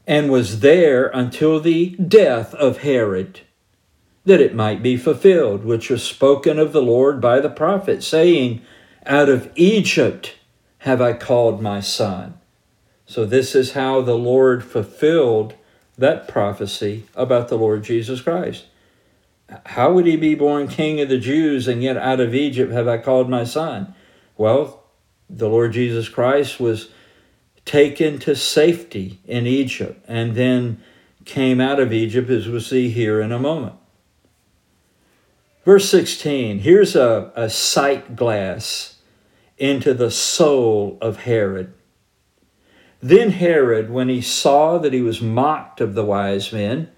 and 0.07 0.31
was 0.31 0.61
there 0.61 1.07
until 1.09 1.61
the 1.61 1.91
death 1.91 2.55
of 2.55 2.79
Herod, 2.79 3.41
that 4.25 4.41
it 4.41 4.55
might 4.55 4.83
be 4.83 4.97
fulfilled, 4.97 5.65
which 5.65 5.91
was 5.91 6.03
spoken 6.03 6.59
of 6.59 6.73
the 6.73 6.83
Lord 6.83 7.21
by 7.21 7.41
the 7.41 7.51
prophet, 7.51 8.03
saying, 8.03 8.63
Out 9.05 9.29
of 9.29 9.51
Egypt 9.57 10.37
have 10.79 11.01
I 11.01 11.13
called 11.13 11.61
my 11.61 11.81
son. 11.81 12.35
So, 13.07 13.25
this 13.25 13.55
is 13.55 13.73
how 13.73 14.01
the 14.01 14.17
Lord 14.17 14.65
fulfilled 14.65 15.55
that 15.99 16.29
prophecy 16.29 17.05
about 17.15 17.49
the 17.49 17.59
Lord 17.59 17.85
Jesus 17.85 18.21
Christ. 18.21 18.67
How 19.67 19.93
would 19.93 20.07
he 20.07 20.17
be 20.17 20.35
born 20.35 20.69
king 20.69 21.01
of 21.01 21.09
the 21.09 21.19
Jews 21.19 21.69
and 21.69 21.83
yet 21.83 21.97
out 21.97 22.21
of 22.21 22.35
Egypt 22.35 22.73
have 22.73 22.89
I 22.89 22.99
called 22.99 23.29
my 23.29 23.45
son? 23.45 23.95
Well, 24.37 24.85
the 25.29 25.49
Lord 25.49 25.73
Jesus 25.73 26.09
Christ 26.09 26.59
was 26.59 26.89
taken 27.65 28.19
to 28.21 28.35
safety 28.35 29.21
in 29.25 29.47
Egypt 29.47 30.05
and 30.09 30.35
then 30.35 30.83
came 31.25 31.61
out 31.61 31.79
of 31.79 31.93
Egypt, 31.93 32.31
as 32.31 32.49
we'll 32.49 32.61
see 32.61 32.89
here 32.89 33.21
in 33.21 33.31
a 33.31 33.39
moment. 33.39 33.75
Verse 35.65 35.89
16 35.89 36.61
here's 36.61 36.97
a, 36.97 37.33
a 37.37 37.49
sight 37.49 38.17
glass 38.17 38.97
into 39.59 39.95
the 39.95 40.11
soul 40.11 40.99
of 41.01 41.19
Herod. 41.19 41.73
Then 43.01 43.31
Herod, 43.31 43.91
when 43.91 44.09
he 44.09 44.21
saw 44.21 44.79
that 44.79 44.93
he 44.93 45.03
was 45.03 45.21
mocked 45.21 45.81
of 45.81 45.95
the 45.95 46.05
wise 46.05 46.53
men, 46.53 46.89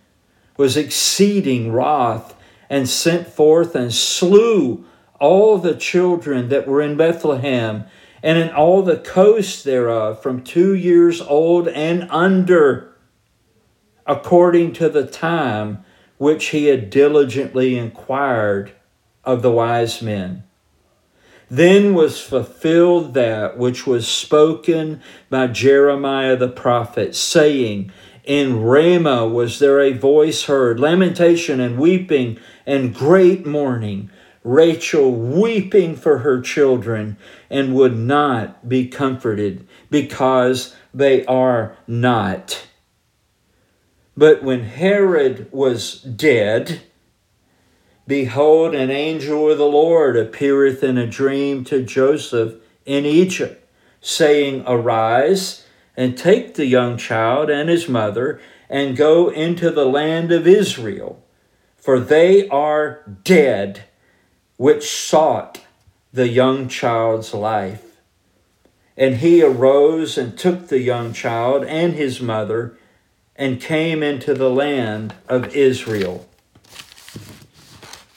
was 0.57 0.77
exceeding 0.77 1.73
wroth 1.73 2.35
and 2.71 2.89
sent 2.89 3.27
forth 3.27 3.75
and 3.75 3.93
slew 3.93 4.85
all 5.21 5.59
the 5.59 5.75
children 5.75 6.49
that 6.49 6.67
were 6.67 6.83
in 6.83 6.97
Bethlehem 6.97 7.85
and 8.23 8.39
in 8.39 8.51
all 8.51 8.83
the 8.83 8.97
coasts 8.97 9.63
thereof, 9.63 10.23
from 10.23 10.43
two 10.43 10.75
years 10.75 11.21
old 11.21 11.69
and 11.69 12.07
under, 12.11 12.97
according 14.07 14.73
to 14.73 14.89
the 14.89 15.07
time 15.07 15.85
which 16.19 16.47
he 16.47 16.67
had 16.67 16.91
diligently 16.91 17.77
inquired 17.77 18.73
of 19.25 19.43
the 19.43 19.51
wise 19.51 20.03
men. 20.03 20.45
Then 21.51 21.95
was 21.95 22.21
fulfilled 22.21 23.15
that 23.15 23.59
which 23.59 23.87
was 23.87 24.09
spoken 24.09 25.03
by 25.31 25.49
Jeremiah 25.49 26.37
the 26.37 26.49
prophet, 26.49 27.15
saying, 27.15 27.93
In 28.25 28.63
Ramah 28.63 29.29
was 29.29 29.59
there 29.59 29.81
a 29.81 29.93
voice 29.93 30.45
heard, 30.45 30.81
lamentation 30.81 31.61
and 31.61 31.79
weeping 31.79 32.39
and 32.67 32.95
great 32.95 33.47
mourning 33.47 34.11
Rachel 34.45 35.11
weeping 35.11 35.97
for 35.97 36.19
her 36.19 36.41
children 36.43 37.17
and 37.49 37.75
would 37.75 37.97
not 37.97 38.69
be 38.69 38.87
comforted 38.87 39.67
because 39.91 40.77
they 40.93 41.25
are 41.25 41.77
not. 41.87 42.67
But 44.17 44.43
when 44.43 44.65
Herod 44.65 45.49
was 45.53 46.01
dead, 46.01 46.83
behold, 48.07 48.75
an 48.75 48.91
angel 48.91 49.51
of 49.51 49.59
the 49.59 49.67
Lord 49.67 50.17
appeareth 50.17 50.85
in 50.85 50.99
a 50.99 51.07
dream 51.07 51.65
to 51.65 51.83
Joseph 51.83 52.55
in 52.87 53.05
Egypt, 53.05 53.67
saying, 54.01 54.63
Arise 54.67 55.67
and 55.97 56.17
take 56.17 56.55
the 56.55 56.67
young 56.67 56.97
child 56.97 57.51
and 57.51 57.69
his 57.69 57.89
mother 57.89 58.41
and 58.69 58.97
go 58.97 59.29
into 59.29 59.71
the 59.71 59.87
land 59.87 60.33
of 60.33 60.47
Israel, 60.47 61.23
for 61.77 61.99
they 61.99 62.49
are 62.49 63.03
dead 63.25 63.85
which 64.57 64.89
sought 64.89 65.61
the 66.13 66.29
young 66.29 66.69
child's 66.69 67.35
life. 67.35 68.01
And 68.97 69.17
he 69.17 69.43
arose 69.43 70.17
and 70.17 70.39
took 70.39 70.69
the 70.69 70.81
young 70.81 71.13
child 71.13 71.65
and 71.65 71.95
his 71.95 72.21
mother 72.21 72.79
and 73.37 73.61
came 73.61 74.03
into 74.03 74.35
the 74.35 74.51
land 74.51 75.15
of 75.29 75.55
Israel. 75.55 76.29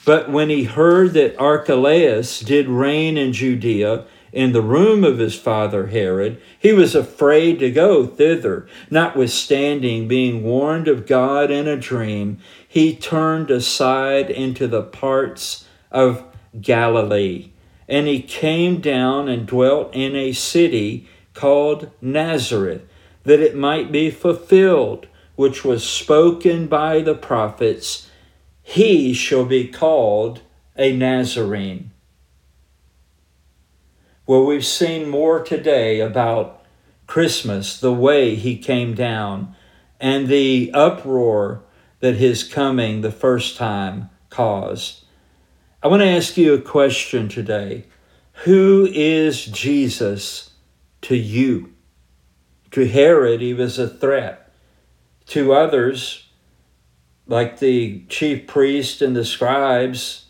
But 0.05 0.29
when 0.29 0.49
he 0.49 0.63
heard 0.63 1.13
that 1.13 1.37
Archelaus 1.37 2.39
did 2.39 2.69
reign 2.69 3.17
in 3.17 3.33
Judea 3.33 4.05
in 4.31 4.53
the 4.53 4.61
room 4.61 5.03
of 5.03 5.17
his 5.17 5.37
father 5.37 5.87
Herod, 5.87 6.41
he 6.57 6.71
was 6.71 6.95
afraid 6.95 7.59
to 7.59 7.71
go 7.71 8.05
thither. 8.05 8.67
Notwithstanding, 8.89 10.07
being 10.07 10.43
warned 10.43 10.87
of 10.87 11.07
God 11.07 11.51
in 11.51 11.67
a 11.67 11.75
dream, 11.75 12.39
he 12.67 12.95
turned 12.95 13.51
aside 13.51 14.29
into 14.29 14.67
the 14.67 14.83
parts 14.83 15.65
of 15.91 16.23
Galilee. 16.61 17.51
And 17.89 18.07
he 18.07 18.21
came 18.21 18.79
down 18.79 19.27
and 19.27 19.45
dwelt 19.45 19.93
in 19.93 20.15
a 20.15 20.31
city 20.31 21.09
called 21.33 21.91
Nazareth, 22.01 22.81
that 23.27 23.41
it 23.41 23.57
might 23.57 23.91
be 23.91 24.09
fulfilled, 24.09 25.05
which 25.35 25.65
was 25.65 25.83
spoken 25.83 26.65
by 26.65 27.01
the 27.01 27.13
prophets 27.13 28.09
He 28.63 29.13
shall 29.13 29.43
be 29.43 29.67
called 29.67 30.39
a 30.77 30.95
Nazarene. 30.95 31.91
Well, 34.25 34.45
we've 34.45 34.65
seen 34.65 35.09
more 35.09 35.43
today 35.43 35.99
about 35.99 36.63
Christmas, 37.05 37.77
the 37.77 37.91
way 37.91 38.35
he 38.35 38.57
came 38.57 38.93
down, 38.93 39.53
and 39.99 40.29
the 40.29 40.71
uproar 40.73 41.63
that 41.99 42.15
his 42.15 42.45
coming 42.45 43.01
the 43.01 43.11
first 43.11 43.57
time 43.57 44.09
caused. 44.29 45.03
I 45.83 45.89
want 45.89 46.01
to 46.01 46.07
ask 46.07 46.37
you 46.37 46.53
a 46.53 46.61
question 46.61 47.27
today. 47.27 47.87
Who 48.45 48.87
is 48.89 49.45
Jesus 49.47 50.51
to 51.01 51.17
you? 51.17 51.73
To 52.71 52.87
Herod, 52.87 53.41
he 53.41 53.53
was 53.53 53.79
a 53.79 53.87
threat. 53.87 54.51
To 55.27 55.53
others, 55.53 56.27
like 57.27 57.59
the 57.59 58.03
chief 58.07 58.47
priest 58.47 59.01
and 59.01 59.15
the 59.15 59.25
scribes, 59.25 60.25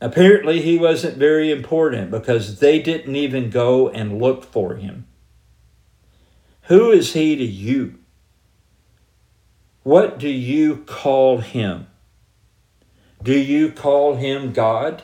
apparently 0.00 0.60
he 0.60 0.78
wasn't 0.78 1.16
very 1.16 1.50
important 1.50 2.10
because 2.10 2.60
they 2.60 2.80
didn't 2.80 3.16
even 3.16 3.50
go 3.50 3.88
and 3.88 4.20
look 4.20 4.44
for 4.44 4.76
him. 4.76 5.06
Who 6.62 6.90
is 6.90 7.14
he 7.14 7.36
to 7.36 7.44
you? 7.44 7.98
What 9.82 10.18
do 10.18 10.28
you 10.28 10.78
call 10.78 11.38
him? 11.38 11.86
Do 13.22 13.36
you 13.36 13.72
call 13.72 14.16
him 14.16 14.52
God, 14.52 15.02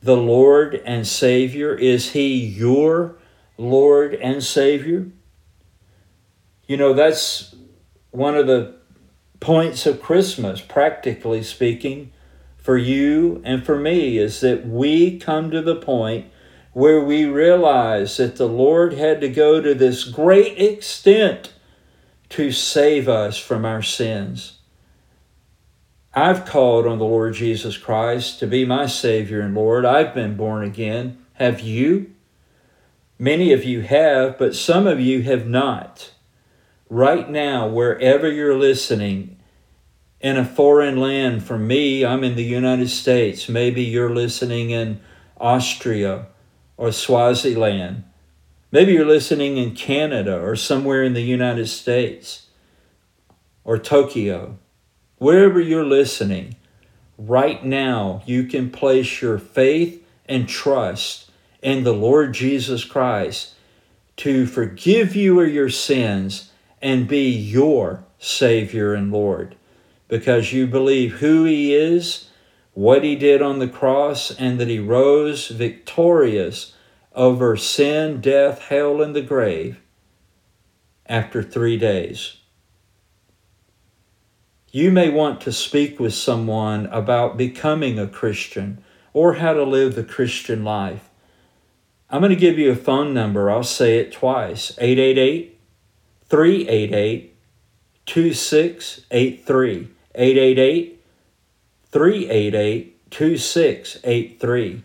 the 0.00 0.16
Lord 0.16 0.80
and 0.86 1.06
Savior? 1.06 1.74
Is 1.74 2.12
he 2.12 2.36
your 2.36 3.16
Lord 3.58 4.14
and 4.14 4.42
Savior? 4.42 5.08
You 6.66 6.76
know, 6.76 6.92
that's 6.92 7.54
one 8.10 8.36
of 8.36 8.46
the 8.46 8.76
points 9.40 9.86
of 9.86 10.02
Christmas, 10.02 10.60
practically 10.60 11.42
speaking, 11.42 12.12
for 12.56 12.76
you 12.76 13.40
and 13.44 13.64
for 13.64 13.78
me, 13.78 14.18
is 14.18 14.40
that 14.40 14.66
we 14.66 15.18
come 15.18 15.50
to 15.50 15.62
the 15.62 15.76
point 15.76 16.26
where 16.72 17.00
we 17.00 17.24
realize 17.24 18.16
that 18.16 18.36
the 18.36 18.48
Lord 18.48 18.94
had 18.94 19.20
to 19.20 19.28
go 19.28 19.60
to 19.60 19.74
this 19.74 20.04
great 20.04 20.58
extent 20.58 21.52
to 22.30 22.50
save 22.50 23.08
us 23.08 23.38
from 23.38 23.64
our 23.64 23.82
sins. 23.82 24.58
I've 26.12 26.44
called 26.44 26.86
on 26.86 26.98
the 26.98 27.04
Lord 27.04 27.34
Jesus 27.34 27.76
Christ 27.76 28.40
to 28.40 28.46
be 28.46 28.64
my 28.64 28.86
Savior 28.86 29.40
and 29.40 29.54
Lord. 29.54 29.84
I've 29.84 30.14
been 30.14 30.36
born 30.36 30.64
again. 30.64 31.24
Have 31.34 31.60
you? 31.60 32.12
Many 33.18 33.52
of 33.52 33.64
you 33.64 33.80
have, 33.80 34.38
but 34.38 34.54
some 34.54 34.86
of 34.86 35.00
you 35.00 35.22
have 35.22 35.46
not. 35.46 36.12
Right 36.90 37.28
now, 37.28 37.66
wherever 37.66 38.30
you're 38.30 38.58
listening, 38.58 39.36
in 40.20 40.36
a 40.36 40.44
foreign 40.44 40.96
land, 40.96 41.44
for 41.44 41.58
me, 41.58 42.04
I'm 42.04 42.24
in 42.24 42.36
the 42.36 42.44
United 42.44 42.90
States. 42.90 43.48
Maybe 43.48 43.82
you're 43.82 44.14
listening 44.14 44.70
in 44.70 45.00
Austria 45.38 46.26
or 46.76 46.92
Swaziland. 46.92 48.04
Maybe 48.72 48.92
you're 48.92 49.06
listening 49.06 49.56
in 49.56 49.74
Canada 49.74 50.38
or 50.40 50.56
somewhere 50.56 51.02
in 51.02 51.14
the 51.14 51.22
United 51.22 51.68
States 51.68 52.46
or 53.64 53.78
Tokyo. 53.78 54.58
Wherever 55.18 55.60
you're 55.60 55.84
listening, 55.84 56.56
right 57.16 57.64
now 57.64 58.22
you 58.26 58.44
can 58.44 58.70
place 58.70 59.22
your 59.22 59.38
faith 59.38 60.02
and 60.26 60.48
trust 60.48 61.25
in 61.66 61.82
the 61.82 61.92
Lord 61.92 62.32
Jesus 62.32 62.84
Christ 62.84 63.54
to 64.18 64.46
forgive 64.46 65.16
you 65.16 65.40
of 65.40 65.52
your 65.52 65.68
sins 65.68 66.52
and 66.80 67.08
be 67.08 67.28
your 67.28 68.04
Savior 68.20 68.94
and 68.94 69.10
Lord 69.10 69.56
because 70.06 70.52
you 70.52 70.68
believe 70.68 71.14
who 71.14 71.42
He 71.42 71.74
is, 71.74 72.30
what 72.72 73.02
He 73.02 73.16
did 73.16 73.42
on 73.42 73.58
the 73.58 73.66
cross, 73.66 74.30
and 74.30 74.60
that 74.60 74.68
He 74.68 74.78
rose 74.78 75.48
victorious 75.48 76.72
over 77.16 77.56
sin, 77.56 78.20
death, 78.20 78.60
hell, 78.60 79.02
and 79.02 79.16
the 79.16 79.20
grave 79.20 79.80
after 81.04 81.42
three 81.42 81.76
days. 81.76 82.36
You 84.70 84.92
may 84.92 85.08
want 85.08 85.40
to 85.40 85.52
speak 85.52 85.98
with 85.98 86.14
someone 86.14 86.86
about 86.86 87.36
becoming 87.36 87.98
a 87.98 88.06
Christian 88.06 88.84
or 89.12 89.34
how 89.34 89.52
to 89.52 89.64
live 89.64 89.96
the 89.96 90.04
Christian 90.04 90.62
life. 90.62 91.10
I'm 92.08 92.20
going 92.20 92.30
to 92.30 92.36
give 92.36 92.58
you 92.58 92.70
a 92.70 92.76
phone 92.76 93.12
number. 93.12 93.50
I'll 93.50 93.64
say 93.64 93.98
it 93.98 94.12
twice 94.12 94.72
888 94.78 95.58
388 96.28 97.34
2683. 98.06 99.88
888 100.14 101.04
388 101.90 103.10
2683. 103.10 104.82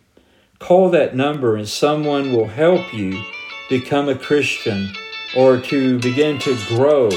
Call 0.60 0.90
that 0.90 1.16
number 1.16 1.56
and 1.56 1.68
someone 1.68 2.32
will 2.32 2.48
help 2.48 2.94
you 2.94 3.24
become 3.70 4.10
a 4.10 4.16
Christian 4.16 4.92
or 5.36 5.60
to 5.60 6.00
begin 6.00 6.40
to 6.40 6.58
grow 6.68 7.10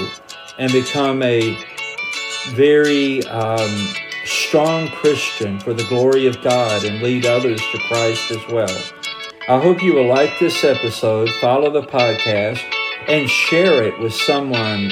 and 0.59 0.71
become 0.71 1.23
a 1.23 1.59
very 2.51 3.25
um, 3.27 3.88
strong 4.25 4.88
Christian 4.88 5.59
for 5.61 5.75
the 5.75 5.85
glory 5.85 6.27
of 6.27 6.40
God 6.43 6.85
and 6.85 7.03
lead 7.03 7.27
others 7.27 7.61
to 7.73 7.79
Christ 7.88 8.31
as 8.31 8.47
well. 8.49 8.94
I 9.47 9.61
hope 9.61 9.83
you 9.83 9.93
will 9.93 10.07
like 10.07 10.39
this 10.41 10.65
episode, 10.65 11.29
follow 11.39 11.71
the 11.71 11.83
podcast, 11.83 12.63
and 13.09 13.29
share 13.29 13.85
it 13.85 13.99
with 13.99 14.15
someone 14.15 14.89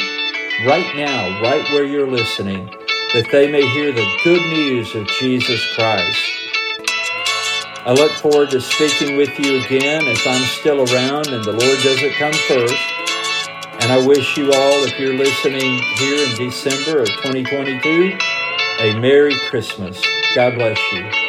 right 0.66 0.94
now, 0.94 1.40
right 1.40 1.64
where 1.72 1.86
you're 1.86 2.06
listening, 2.06 2.66
that 3.14 3.28
they 3.32 3.50
may 3.50 3.66
hear 3.70 3.92
the 3.92 4.06
good 4.22 4.42
news 4.50 4.94
of 4.94 5.06
Jesus 5.06 5.64
Christ. 5.74 6.20
I 7.86 7.94
look 7.96 8.12
forward 8.12 8.50
to 8.50 8.60
speaking 8.60 9.16
with 9.16 9.38
you 9.38 9.64
again 9.64 10.06
as 10.06 10.20
I'm 10.26 10.44
still 10.44 10.80
around 10.80 11.28
and 11.28 11.42
the 11.42 11.52
Lord 11.52 11.78
doesn't 11.82 12.12
come 12.12 12.34
first. 12.46 12.92
And 13.80 13.90
I 13.90 14.06
wish 14.06 14.36
you 14.36 14.52
all, 14.52 14.84
if 14.84 14.98
you're 14.98 15.14
listening 15.14 15.78
here 15.96 16.28
in 16.28 16.36
December 16.36 17.00
of 17.00 17.08
2022, 17.08 18.18
a 18.80 19.00
Merry 19.00 19.34
Christmas. 19.48 19.98
God 20.34 20.56
bless 20.56 20.78
you. 20.92 21.21